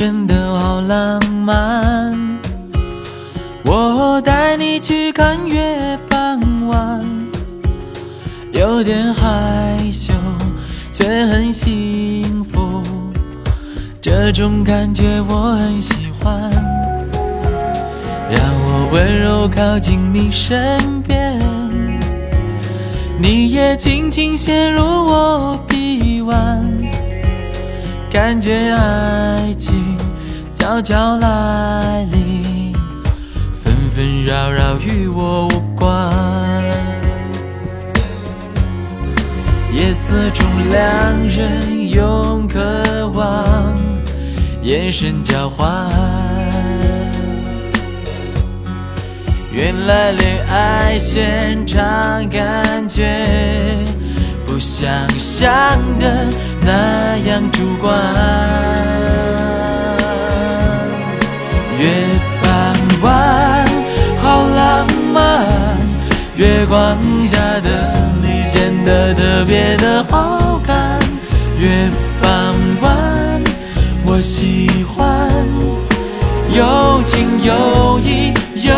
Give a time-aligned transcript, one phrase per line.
[0.00, 2.18] 真的好浪漫
[3.66, 7.04] 我带你去看月半弯
[8.50, 10.14] 有点害羞
[10.90, 12.82] 却很幸福
[14.00, 16.50] 这种感觉我很喜欢。
[18.30, 21.38] 让我温柔靠近你身边
[23.18, 26.64] 你也轻轻陷入我臂弯
[28.10, 29.79] 感觉爱情
[30.80, 32.72] 悄悄来临，
[33.62, 36.10] 纷纷扰扰与我无关。
[39.70, 42.58] 夜色中，两人用渴
[43.08, 43.76] 望
[44.62, 45.68] 眼神交换。
[49.52, 53.84] 原来恋爱现场感觉
[54.46, 55.50] 不像想
[55.98, 56.28] 的
[56.62, 59.19] 那样主观。
[66.40, 67.68] 月光下的
[68.22, 70.98] 你显得特别的好看。
[71.58, 73.42] 月傍晚，
[74.06, 75.30] 我喜欢
[76.48, 78.72] 有情有义有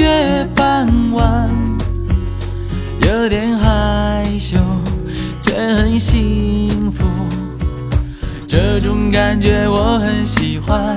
[0.00, 1.50] 月傍晚，
[3.02, 4.56] 有点害羞，
[5.38, 7.04] 却很幸福。
[8.48, 10.96] 这种感觉我很喜欢，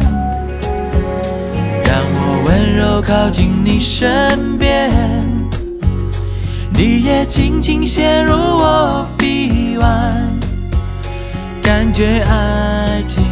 [1.84, 4.90] 让我温柔靠近你身边，
[6.74, 10.40] 你也轻轻陷入我臂弯。
[11.62, 13.26] 感觉爱情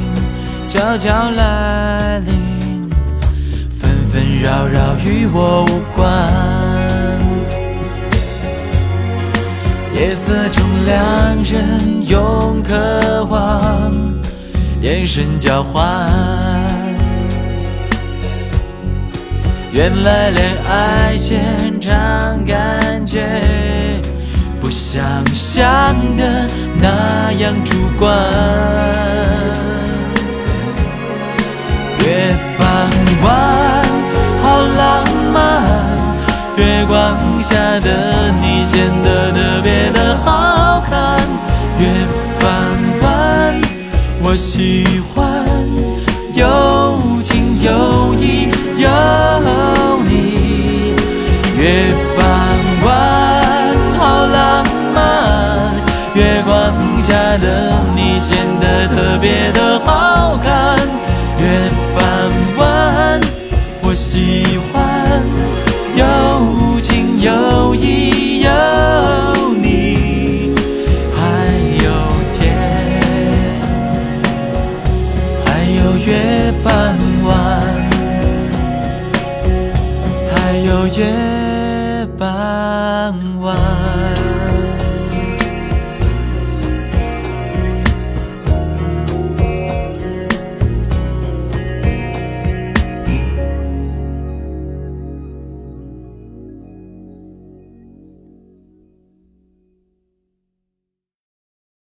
[0.68, 2.34] 悄悄来临，
[4.42, 6.02] 扰扰与我无关。
[9.94, 13.94] 夜色中，两人用渴望
[14.82, 15.86] 眼神交换。
[19.72, 23.22] 原来恋爱现场感觉
[24.60, 25.02] 不像
[25.36, 26.50] 想的
[26.82, 28.12] 那样主观。
[32.00, 32.66] 月傍
[33.24, 33.51] 晚，
[37.42, 41.18] 下的你显得特别的好看，
[41.80, 41.88] 月
[42.40, 42.50] 半
[43.02, 43.62] 弯，
[44.22, 45.26] 我喜欢，
[46.34, 46.44] 有
[47.24, 48.48] 情有义
[48.78, 48.88] 有
[50.08, 50.94] 你，
[51.58, 52.24] 月半
[52.86, 52.90] 弯，
[53.98, 54.64] 好浪
[54.94, 55.74] 漫，
[56.14, 56.56] 月光
[57.02, 60.78] 下的你显得特别的好看，
[61.40, 62.02] 月半
[62.58, 63.20] 弯，
[63.82, 64.51] 我喜欢。
[80.98, 84.21] 夜半晚。